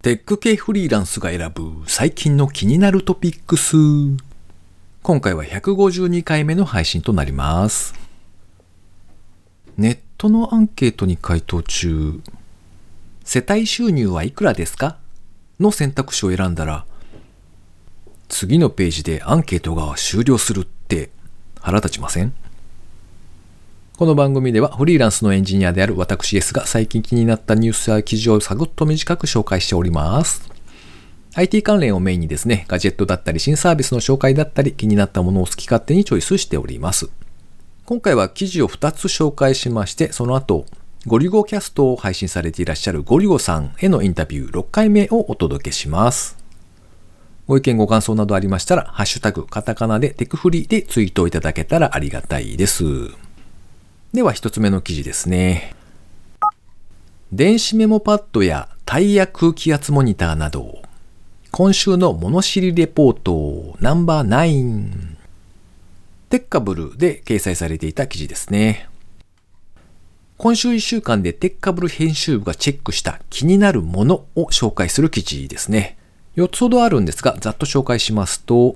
[0.00, 3.76] テック系フリーランスが選ぶ最近の気になるトピックス。
[5.02, 7.94] 今回は152回目の配信となります。
[9.76, 12.20] ネットのアンケートに回答中、
[13.24, 14.98] 世帯収入はいくらですか？
[15.58, 16.86] の選択肢を選んだら、
[18.28, 21.10] 次のページでアンケートが終了するって
[21.60, 22.32] 腹立ちません？
[23.98, 30.48] この番組ではフリーランスのエンジニアである私 S が最近気になったニュースや記事をサクッと短く紹介しております。
[31.34, 37.10] IT 関連をメインにですね、ガジェットだったり新サービスの紹介だったり気になったものを好き勝手にチョイスしております。
[37.86, 40.66] 今回は記事を2つ紹介しまして、その後、
[41.08, 46.38] ゴリゴキャストを配信されていらっしゃるゴリゴさんへのインタビュー6回目をお届けします。
[47.48, 52.84] ご意見ご感想などありましたら、ハッシュタグ、カタカナでテクフリーでツイートいただけたらありがたいです。
[54.12, 55.74] では一つ目の記事ですね。
[57.30, 60.80] 電子メモパッドやタイヤ空気圧モニターなど、
[61.50, 65.16] 今週の物知りレポートナンバー9
[66.30, 68.88] テッカブルで掲載されていた記事ですね。
[70.38, 75.98] 今週1週間でテッカブル編集部がチェックした気になるものを紹介する記事ですね。
[76.36, 78.74] 4つほどあるんですが、ざっと紹介しますと、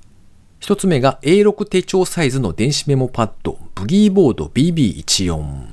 [0.63, 5.65] 1つ目が A6 手帳サイズの電子メモパッド、ブギーボード BB14。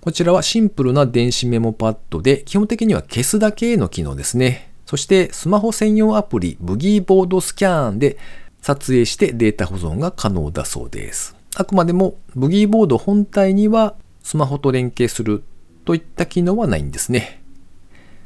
[0.00, 4.70] こちらはシンプルな電子メモパッドで、基本的には消すだけの機能ですね。
[4.86, 8.16] そしてスマホ専用アプリ、ブギーボードスキャンで
[8.62, 11.34] 撮影してデータ保存が可能だそうです。
[11.56, 15.42] あくまでもブギーボード本体にはスマホと連携する
[15.84, 17.42] といった機能はないんですね。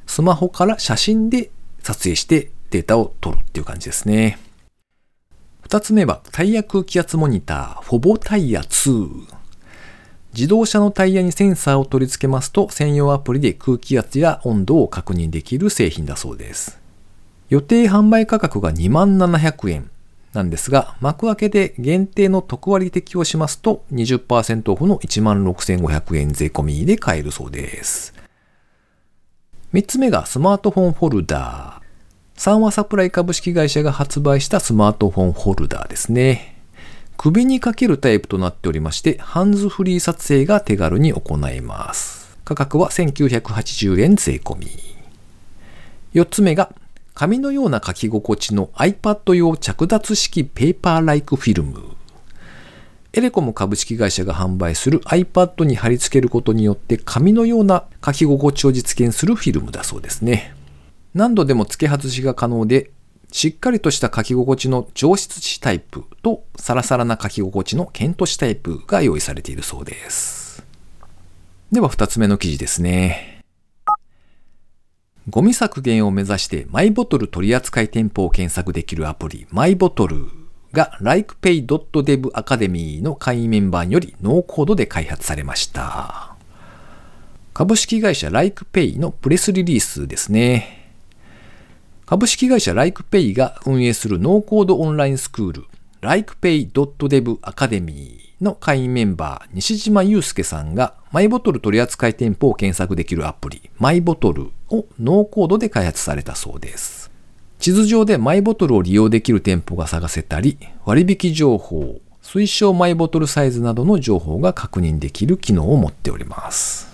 [0.07, 1.49] スマホから写真で
[1.83, 4.39] 撮影してデータを取るっていう感じですね。
[5.69, 9.27] 二つ目はタイヤ空気圧モニター、フォボタイヤ2。
[10.33, 16.81] 自動車のタイヤにセンサーを取り付けますと、専用アプリで空気圧や温度を確認できる製品だそうです。
[17.51, 19.91] 予定販売価格が2700円
[20.33, 28.15] なんですが、幕開けで限定の特割適用しますと、20%オフの16,500円税込みで買えるそうです。
[29.73, 31.78] 三つ目がスマートフォンホルダー。
[32.39, 36.55] 三和サプライ株式会社が発売したスマートフォンホルダーですね。
[37.17, 42.39] 首にかけるタイプとなっておりまして、ハンズフリー撮影が手軽に行えます。
[42.45, 44.69] 価格は1980円税込み。
[46.15, 46.73] 4つ目が、
[47.13, 51.97] 紙のような書き心地の iPad 用着脱式ペーパーライクフィルム。
[53.15, 60.55] エレコム株式会社が販売する iPad に貼り付けることによって紙のような書き心地を実現するフィルムだそうですね。
[61.19, 62.93] 何度でも付け外しが可能で、
[63.33, 70.65] しっかりとした書き心地の上質紙タイプとサラサラな書き心地のケント紙タイプが用意されているそうです。
[71.73, 73.43] では二つ目の記事ですね。
[75.29, 80.27] ゴミ削減を目指してマイボトル取扱店舗を検索できるアプリマイボトル
[80.73, 86.37] が likepay.dev アカデミーの会員メンバーによりノーコードで開発されました。
[87.55, 90.79] 株式会社 LikePay のプレスリリースですね。
[92.09, 95.67] 株式会社 LikePay が運営するノーコードオンラインスクール
[96.01, 107.11] likepay.dev アカデミーの会員メンバー西島祐介さんがマイボトル取扱店舗を検索できるアプリマイボトルをノーコードで開発されたそうです。
[107.59, 116.89] 地図上でマイボトルを利用できる店舗が探せたり割引情報、推奨マイボトルサイズなどの情報が確認できる機能を持っております。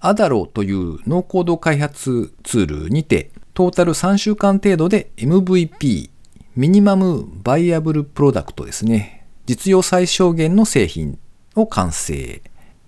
[0.00, 6.08] アダロというノーコード開発ツールにてトータル3週間程度で MVP、
[6.56, 9.26] ミニマムバイアブルプロダクトですね。
[9.44, 11.18] 実用最小限の製品
[11.54, 12.40] を完成。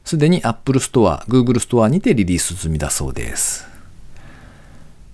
[0.06, 3.68] すでに Apple Store、Google Store にてリリース済みだそうです。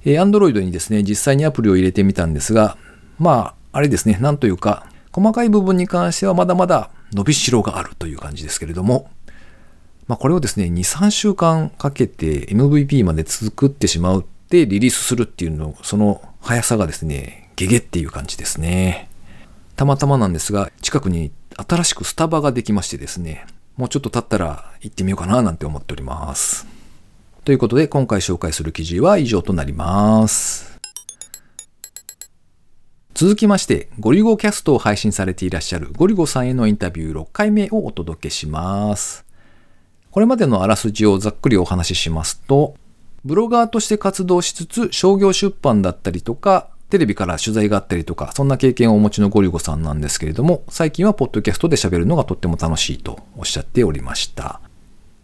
[0.04, 2.78] えー Android にですね、実際にアプリを入れてみたんですが、
[3.18, 9.10] まあ、あれですね、なんというか、細かい部分に関してはまだまだ伸びしろがあるという感じですけれども、
[10.06, 19.08] まあ、これをですね、2、3週間かけて MVP まで作ってしまうってリリースするっていうの、その速さがですね、ゲゲっていう感じですね。
[19.76, 26.66] たまたまなんですが、近くに新しくスタバができましてですね、もうちょっと経ったら行ってみようかななんて思っております。
[27.44, 30.80] ということで、今回紹介する記事は以上となります。
[33.14, 39.24] 続きまして、ゴリゴキャストを配信されていらっしゃるゴリゴさんへのインタビュー6回目をお届けします。
[40.10, 42.74] これまでのあらすじをざっくりお話ししますと、
[43.24, 54.60] ブロガーとして活動しつつ、商業出版だったりとか、テレビから取材があったりとか、そんな経験をお持ちのゴリゴさんなんですけれども、最近はポッドキャストで喋るのがとっても楽しいとおっしゃっておりました。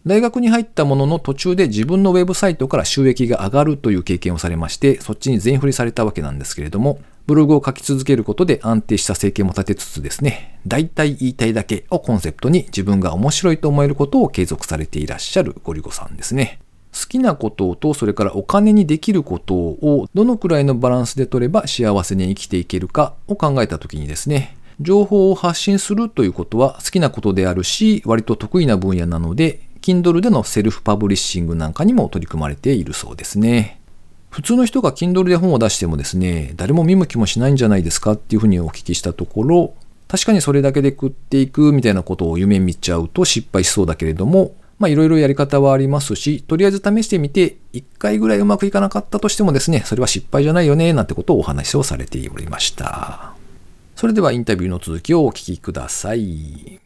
[0.07, 16.61] 大学に入ったものの途中で自分のウェブサイトから収益が上がるという経験をされまして、そっちに全振りされたわけなんですけれども、ブログを書き続けることで安定した生計も立てつつですね、大体言いたいだけをコンセプトに自分が面白いと思えることを継続されていらっしゃるゴリゴさんですね。
[16.97, 33.79] 好きなこととそれからお金にできることをどのくらいのバランスで取れば幸せに生きていけるかを考えた時にですね、情報を発信するということは好きなことであるし、割と得意な分野なので、Kindle でのセルフパブリッシングなんかにも取り組まれているそうですね。
[34.31, 39.75] 普通の人が Kindle で本を出してもですね、誰も見向きもしないんじゃないですかっていうふうにお聞きしたところ、
[40.09, 53.35] 確かにそれだけで食っていくみたいなことを夢見ちゃうと失敗しそうだけれども、まあいろいろやり方はありますし、とりあえず試してみて、1回ぐらいうまくいかなかったとしてもですね、それは失敗じゃないよね、なんてことをお話をされておりました。
[53.95, 56.81] それではインタビューの続きをお聞きください。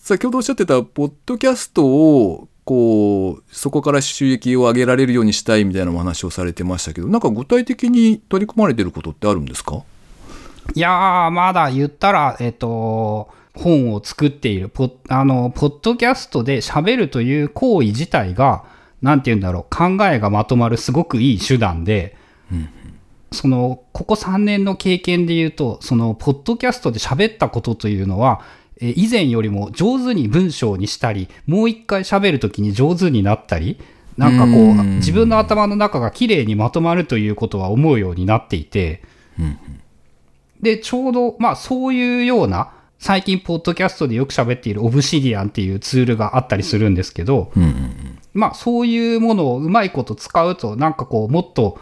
[0.00, 9.84] 先ほどおっしゃってた、ポッドキャストを、こう、そこから収益を上げられるようにしたいみたいなお話をされてましたけど、なんか具体的に取り組まれてることってあるんですか？
[10.74, 18.64] いやー、まだ言ったら、えっと、本を作っている、ポあの、ポッドキャストで喋るという行為自体が、
[19.02, 22.16] なんて言うんだろう、考えがまとまるすごくいい手段で、
[22.52, 22.68] うん
[23.32, 28.40] その、ここ3年の経験で言うと、その、ポッドキャストで喋ったことというのは、
[28.80, 33.78] え以前よりも上手に文章にしたり、もう一回喋るときに上手になったり、
[34.16, 39.02] なんかこう、自分の頭の中が綺麗にまとまるということは思うようになっていて、
[40.60, 47.52] で、ちょうど、まあそういうような、最近、ポッドキャストでよく喋っているオブシディアンっていうツールがあったりするんですけど、
[48.32, 51.78] まあそういうものをうまいこと使うと、なんかこう、もっと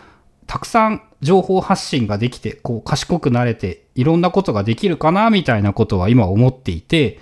[0.47, 7.19] たくさん情報発信ができて、こう賢くなれて、いろんなことができるかな、みたいなことは今思っていて、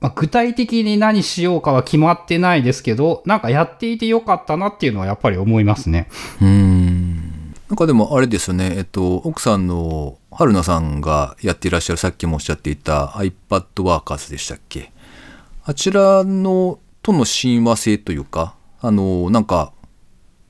[0.00, 6.08] まあ、具体的に何しようかは決まってないですけど、なんかやっていてよかったなっていうのはやっぱり思いますね。
[6.42, 7.33] うん。
[7.74, 14.92] なんかでもあれですね、えっと、奥さんの春菜さんがやっていらっしゃる、さっきもおっしゃっていた iPad Workers でしたっけ？
[15.64, 19.72] あちらのとの親和性というか、あの、なんか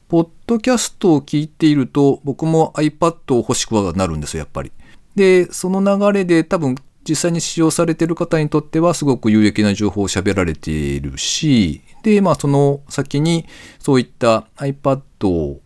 [0.09, 4.71] ポッドキャストを聞いていると、僕も iPad を欲しくはなるんですよ、やっぱり。
[5.17, 6.75] で、その流れで多分
[7.09, 13.47] 実際に使用されている方にとってはすごく有益な情報を喋られているし、で、まあその先に
[13.79, 15.57] そういった iPad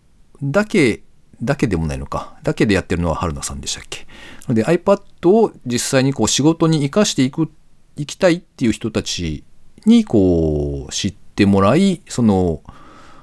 [0.40, 1.02] だけ、
[1.42, 4.06] だけでもないのか、だけでやってるのは春菜さんでしたっけ。
[4.46, 7.50] なので iPad を実際にこう仕事に活かしていく、
[7.96, 9.44] いきたいっていう人たち
[9.86, 12.62] にこう知ってもらい、その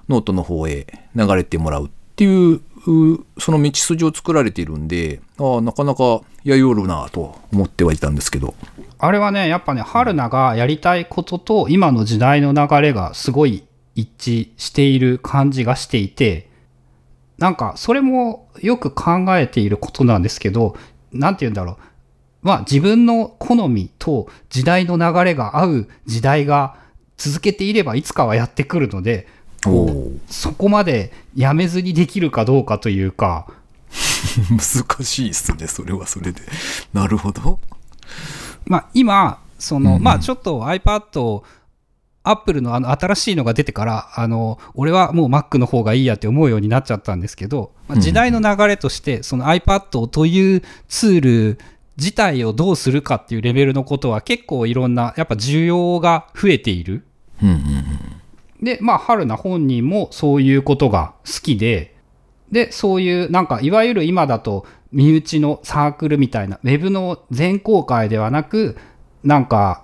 [0.10, 2.62] ノートの方へ流れてもらうっていう
[3.40, 8.54] その道筋を作られているんでああなかなかやよるなと思ってはいたんですけど
[9.00, 13.64] あれはねやっぱね春菜がやりたいことと今の時代の流れがすごい
[13.96, 16.50] 一致している感じがしていて
[17.38, 20.76] なんかそれもよく考えていることなんですけど
[21.12, 21.78] 何て言うんだろう。
[22.42, 26.78] まあ自分の好みと時代の流れが合う時代が
[27.18, 29.28] 続けていればいつかはやってくるので
[30.30, 33.48] そこまでやめずにできるかどうかというか。
[34.50, 36.42] 難しいっすねそれはそれで。
[36.94, 37.60] なるほど。
[38.66, 41.44] まあ今その、うん、まあちょっと iPad
[42.30, 51.60] アップルのあの新しいのが出てから、あの、俺はもう Mac の方がいいやって思うようになっちゃったんですけど、まあ、時代の流れとして、その iPad というツール
[51.98, 57.06] 自体をどうするかっていうレベルのことは結構いろんな、やっぱ需要が増えている。
[57.42, 58.16] うんうんうん
[58.62, 61.96] で、まあ、春菜本人もそういうことが好きで、
[62.52, 68.78] で、そういう、なんか、いわゆる今だと、身内のサークルみたいな、ウェブの全公開ではなく、
[69.24, 69.84] なんか、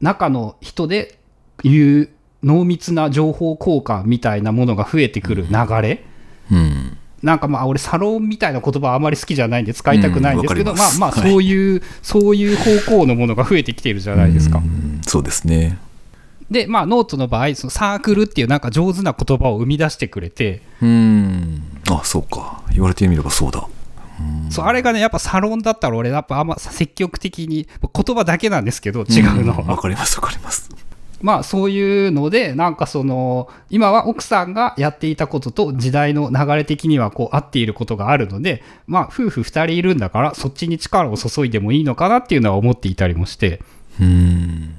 [0.00, 1.20] 中の人で
[1.62, 2.08] 言う
[2.42, 6.04] 濃密な情報交換みたいなものが増えてくる流れ。
[6.50, 14.62] うん、うんなんかまあ俺サロンみたいな言葉はあまり好きじゃないんで使いたくないんですけど、うん、まあまあそういう、はい、そういう方向のものが増えてきてるじゃないですか。
[15.06, 15.78] そうですね。
[16.50, 20.62] で、まあ、ノートの場合、そのサークルっていうなんか上手な言葉を生み出してくれて。
[20.80, 21.62] うん。
[21.90, 22.62] あ、そうか。
[22.72, 23.66] 言われてみればそうだ。
[24.48, 29.62] そうあれがね、やっぱサロンだったら俺、やっぱあんま積極的に、言葉だけなんですけど、違うのは。
[29.62, 30.70] わかります、わかります。
[31.22, 43.60] まあそういうので、なんかその、今は奥さんがやっていたことと時代の流れ的にはこう合っていることがあるので、まあ夫婦二人いるんだから、そっちに力を注いでもいいのかなっていうのは思っていたりもして。
[44.00, 44.74] うん。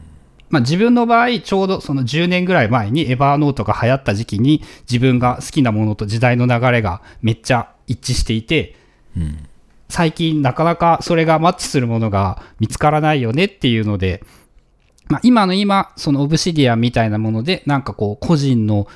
[0.49, 8.75] まあ、自分の場合、ちょうどその10年ぐらい前にエバーノートが流行った時期に自分が好きなものと時代の流れがめっちゃ一致していて、
[9.17, 9.45] うん、
[9.89, 14.23] 最近なかなかそれがマッチするものが見つからないよねっていうので、
[15.09, 18.87] まあ、今の今、そのオブシディアンみたいなもので、なんかこう、個人の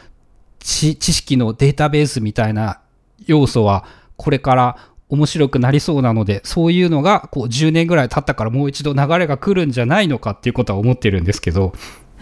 [0.59, 2.81] 知知識のデータベースみたいな
[3.25, 3.85] 要素は、
[4.17, 4.77] これから
[5.09, 11.73] 面白くなりそうなので、そういうのがこう10年ぐらい経ったからもう一度流れが来るんじゃないのかっていうことは思ってるんですけど、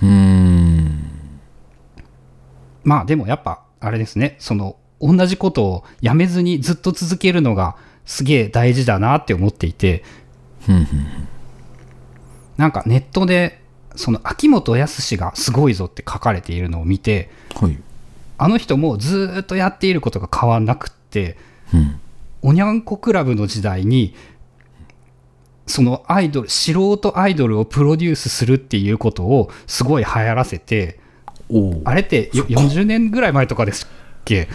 [0.01, 1.11] うーん。
[2.83, 10.03] まあでもやっぱあれですね、その同じことをやめずにずっと続けるのがすげえ大事だなって思っていて、
[12.57, 13.58] なんかネットで
[13.99, 17.29] その秋元康がすごいぞって書かれているのを見て、
[17.59, 17.77] はい。
[18.37, 21.35] あの人もずーっとやっていることが変わんなくって、
[21.73, 21.99] うん。
[22.41, 24.15] おにゃんこクラブの時代に、
[25.67, 30.97] そのアイドル、素人アイドルをプロデュースするっていうことをすごい流行らせて、
[31.83, 33.87] あれってよ40年ぐらい前とかですっ
[34.23, 34.47] け？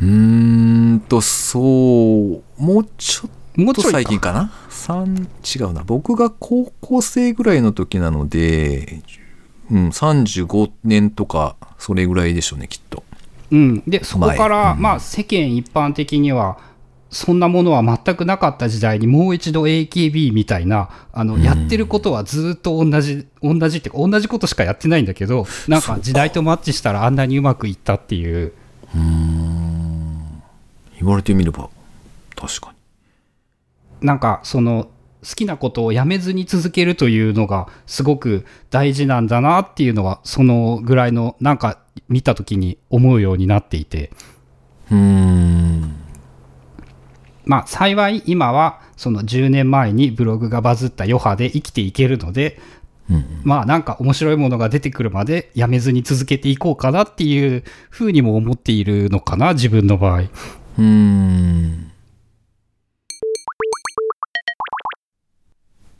[0.00, 1.62] うーんと、そう、
[2.62, 3.90] もうちょっともうちょいか。
[3.92, 4.52] 最近かな？
[4.68, 5.82] 三違うな。
[5.84, 9.02] 僕が高校生ぐらいの時なので、
[9.70, 13.04] うん、35年とか、それぐらいでしょうね、きっと。
[13.50, 14.82] うん、でそこから、前うん。
[14.82, 16.58] まあ、世間一般的には
[17.10, 28.52] そんなものは全くなかった時代にもう一度 AKB みたいなあの、やってることはずっと同じ同じっていうか同じことしかやってないんだけどなんか時代とマッチしたらあんなにうまくいったっていう。
[30.98, 31.68] 言われてみれば、
[32.34, 32.76] 確かに。
[34.04, 34.90] なんかその
[35.24, 44.12] 好きなことをやめずに続けるというのがすごく大事なんだなっていうのはそのぐらいのなんか見た時に思うようになっていて。
[44.90, 45.96] うーん。
[47.46, 52.60] まあ幸い今はその10年前にブログがバズった余波で生きていけるので、
[53.42, 61.93] まあなんか面白いものが出てくるまでやめずに続けていこうかなっていうふうにも思っているのかな自分の場合うーん。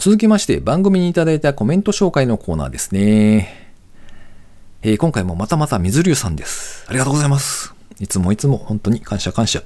[0.04, 3.72] 続きまして、番組にいただいたコメント紹介のコーナーですね。
[4.82, 6.84] えー今回もまたまた水流さんです。
[6.88, 7.74] ありがとうございます。
[7.98, 9.62] いつもいつも本当に感謝感謝。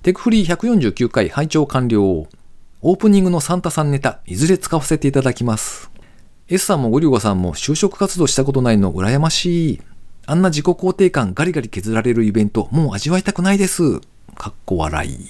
[0.00, 2.00] テクフリー149回拝聴完了。
[2.00, 5.90] オープニングのサンタさんネタ、いずれ使わせていただきます。
[6.48, 9.80] S さんもゴリゴさんも就職活動したことないの羨ましい。
[10.24, 14.00] あんな自己肯定感ガリガリ削られるイベント、もう味わいたくないです。
[14.34, 15.28] かっこ笑い。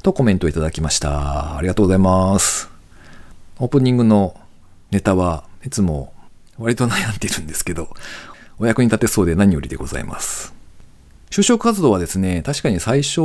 [0.00, 1.56] とコメントいただきました。
[1.56, 2.79] ありがとうございます。
[3.60, 4.40] オープニングの
[4.90, 6.14] ネタはいつも
[6.56, 7.90] 割と悩んでるんですけど、
[8.58, 10.54] お役に立てそうで何よりでございます。
[11.28, 13.20] 就職活動はですね、確かに最初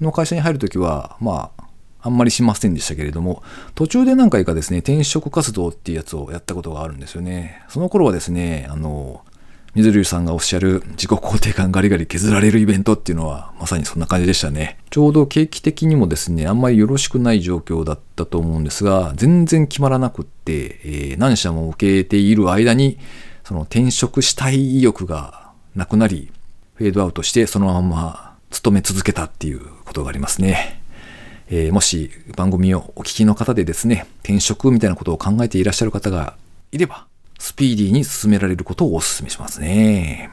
[0.00, 1.64] の会社に入るときは、まあ、
[2.00, 3.42] あんまりしませんでしたけれども、
[3.74, 7.62] 途中で何回かですね、転職活動っていうやつをやったことがあるんですよね。
[7.68, 9.26] その頃はですね、あの、
[9.76, 14.78] 水流さんがおっしゃる自己肯定感ガリガリ削られるイベントっていうのはまさにそんな感じでしたね。
[14.88, 22.98] ちょうど景気的にもですね、あんまりよろしくない状況だったと思うんですが、全然決まらなくって、えー何社も受けている間に、
[23.44, 26.32] その転職したい意欲がなくなり、
[26.76, 30.80] フェードアウトしてそのまま勤め続けたっていうことがありますね。
[31.50, 36.38] えーもし番組をお聞きの方でですね、転職みたいなことを考えていらっしゃる方が
[36.72, 37.04] いれば、
[37.38, 40.30] スピーディーに進められることをお勧めしますね。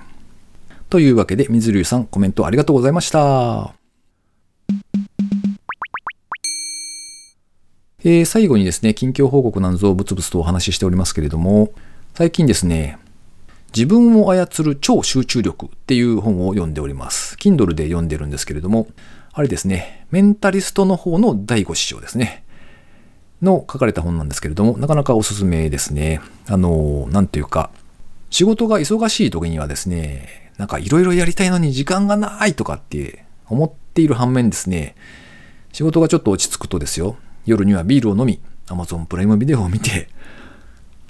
[0.90, 3.74] というわけで、水流さんコメントありがとうございました。
[8.06, 11.72] えー最後にですね、近況報告なんぞをブツブツとお話ししておりますけれども、
[12.16, 12.98] 最近ですね、
[13.76, 17.36] 自分を操る超集中力っていう本を読んでおります。
[17.38, 18.88] Kindle で読んでるんですけれども、
[19.32, 22.44] あれですね、メンタリストの方の第五師匠ですね。
[23.44, 26.22] の書かれた本なんですけれども、なかなかおすすめですね。
[26.48, 27.70] あの、なんていうか、
[28.30, 34.96] 仕事が忙しい時にはですね、なんかいろいろやりたいのに時間がないとかって思っている反面ですね、
[35.72, 40.08] 仕事がちょっと落ち着くとですよ、夜にはビールを飲み、Amazon プライムビデオを見て、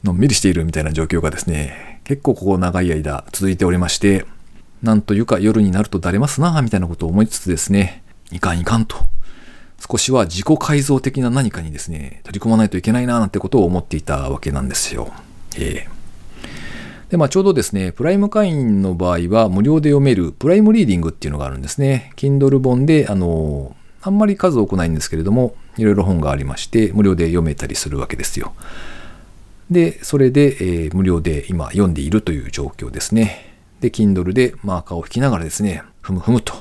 [0.04, 4.26] のんびりしているみたいな状況がですね、結構ここ長い間続いておりまして、
[4.82, 8.98] なんというか夜になるとだれますな、みたいなことを思いつつですね、いかんいかんと、
[9.90, 15.12] 少しは自己改造的な何かにですね、取り組まないといけないな、なんてことを思っていたわけなんですよ。
[15.58, 15.94] ええ
[17.10, 22.12] で、まあちょうどですね、プライム会員の場合は無料で読めるプライムリーディングっていうのがあるんですね。
[22.16, 28.54] Kindle 本で、あの、あんまり数多くないんですけれども、いろいろ本がありまして、無料で読めたりするわけですよ。
[29.70, 33.54] で、それで、えー無料で今読んでいるという状況ですね。
[33.80, 36.54] で、Kindle でマーカーを引きながらですね、ふむふむと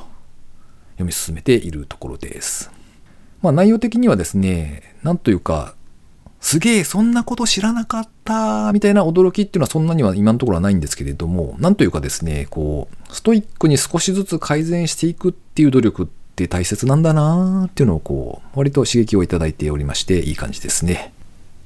[0.93, 2.82] 読み進めているところです。
[3.43, 5.75] まあ内容的にはですね、なんというか、
[6.41, 21.13] すげえ、そんなこと知らなかった、みたいな驚きっていうのはそんなには今のところはないんですけれども、なんというかですね、こう、ストイックに少しずつ改善していくっていう努力って大切なんだなーっていうのをこう、割と刺激をいただいておりまして、いい感じですね。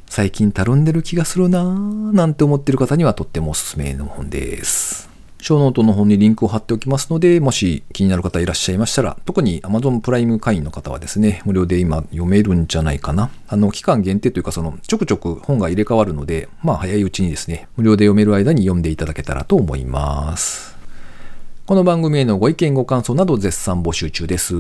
[0.08, 5.15] 最近たるんでる気がするなぁなんて思ってる方にはとってもおすすめの本です。
[5.46, 13.30] ショーノートの方にリンクを貼っておきますので、もし気になる方いらっしゃいましたら、特に Amazon プライム会員の方はですね、無料で今読めるんじゃないかな。
[13.46, 20.75] あの、期間限定というか、その、ちょくちょく本が入れ替わるので、まあ早いうちにですね、無料で読める間に読んでいただけたらと思います。
[21.66, 24.54] この番組へのご意見ご感想など絶賛募集中です。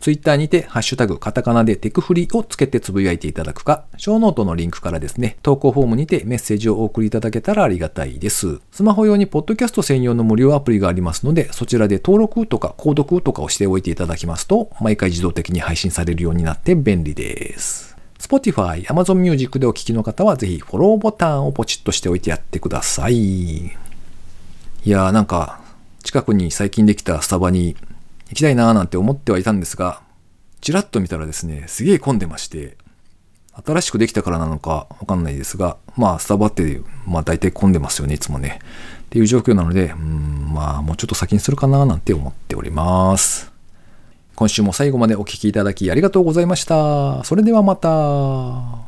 [0.00, 8.58] ツイッターにて、ハッシュタグ、カタカナでテクフリをつけてつぶやいていただくか、ショーノートのリンクからですね、投稿フォームにてメッセージをお送りいただけたらありがたいです。
[8.72, 17.94] スマホ用にポッドキャスト専用の無料アプリがありますので、そちらで登録とか購読とかをしておいていただきますと、毎回自動的に配信されるようになって便利です。
[18.18, 23.16] Spotify、Amazon Music でお聞きの方は、ぜひフォローボタンをポチッとしておいてやってください。
[23.16, 23.70] い
[24.86, 25.65] やーなんか、
[26.06, 27.76] 近くに最近できたスタバに
[28.28, 30.00] 行きたいなーなんて思ってはいたんですが、
[30.60, 32.76] ちらっと見たらですね、すげえ混んでまして、
[33.66, 38.60] 新しくできたからなのかわかんないですが、まあ、スタバって、まあ大体混んでますよね、いつもね。
[39.06, 43.50] っていう状況なので、うん、まあ、もうちょっと先にするかななんて思っております。
[44.36, 47.24] 今週も最後までお聴きいただきありがとうございました。
[47.24, 48.85] それではまた。